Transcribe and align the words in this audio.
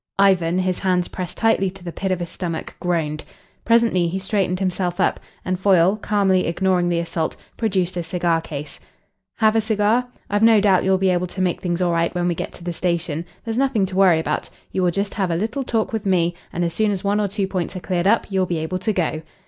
Ivan, 0.17 0.57
his 0.57 0.79
hands 0.79 1.07
pressed 1.09 1.37
tightly 1.37 1.69
to 1.69 1.83
the 1.83 1.91
pit 1.91 2.11
of 2.11 2.19
his 2.21 2.31
stomach, 2.31 2.75
groaned. 2.79 3.23
Presently 3.65 4.07
he 4.07 4.17
straightened 4.17 4.57
himself 4.57 4.99
up, 4.99 5.19
and 5.45 5.59
Foyle, 5.59 5.95
calmly 5.95 6.47
ignoring 6.47 6.89
the 6.89 6.97
assault, 6.97 7.35
produced 7.55 7.95
a 7.95 8.01
cigar 8.01 8.41
case. 8.41 8.79
"Have 9.35 9.55
a 9.55 9.61
cigar? 9.61 10.07
I've 10.27 10.41
no 10.41 10.59
doubt 10.59 10.83
you'll 10.83 10.97
be 10.97 11.11
able 11.11 11.27
to 11.27 11.41
make 11.41 11.61
things 11.61 11.83
all 11.83 11.91
right 11.91 12.15
when 12.15 12.27
we 12.27 12.33
get 12.33 12.51
to 12.53 12.63
the 12.63 12.73
station. 12.73 13.25
There's 13.45 13.59
nothing 13.59 13.85
to 13.85 13.95
worry 13.95 14.17
about. 14.17 14.49
You 14.71 14.81
will 14.81 14.89
just 14.89 15.13
have 15.13 15.29
a 15.29 15.35
little 15.37 15.61
talk 15.63 15.93
with 15.93 16.03
me, 16.07 16.33
and 16.51 16.63
as 16.65 16.73
soon 16.73 16.89
as 16.89 17.03
one 17.03 17.21
or 17.21 17.27
two 17.27 17.45
points 17.45 17.75
are 17.75 17.79
cleared 17.79 18.07
up 18.07 18.25
you'll 18.31 18.47
be 18.47 18.57
able 18.57 18.79
to 18.79 18.93
go." 18.93 19.21